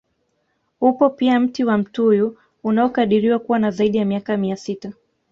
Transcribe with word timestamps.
Upo 0.81 1.09
pia 1.09 1.39
mti 1.39 1.63
wa 1.63 1.77
mtuyu 1.77 2.37
unaokadiriwa 2.63 3.39
kuwa 3.39 3.59
na 3.59 3.71
zaidi 3.71 3.97
ya 3.97 4.05
miaka 4.05 4.37
mia 4.37 4.55
sita 4.57 4.93